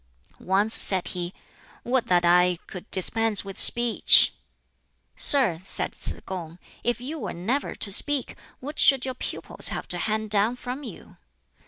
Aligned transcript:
Once 0.39 0.73
said 0.73 1.09
he, 1.09 1.31
"Would 1.83 2.07
that 2.07 2.25
I 2.25 2.57
could 2.65 2.89
dispense 2.89 3.45
with 3.45 3.59
speech!" 3.59 4.33
"Sir," 5.15 5.59
said 5.61 5.91
Tsz 5.93 6.21
kung, 6.25 6.57
"if 6.83 6.99
you 6.99 7.19
were 7.19 7.33
never 7.33 7.75
to 7.75 7.91
speak, 7.91 8.35
what 8.59 8.79
should 8.79 9.05
your 9.05 9.13
pupils 9.13 9.69
have 9.69 9.87
to 9.89 9.99
hand 9.99 10.31
down 10.31 10.55
from 10.55 10.81
you?" 10.81 11.17